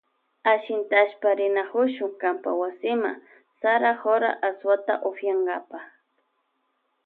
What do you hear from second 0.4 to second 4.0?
Ashintashpa rinakushun kanpa wasima sara